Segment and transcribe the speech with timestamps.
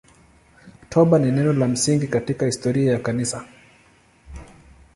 [0.89, 3.45] Toba ni neno la msingi katika historia ya Kanisa.